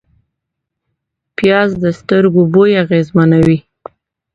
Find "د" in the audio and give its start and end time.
1.83-1.85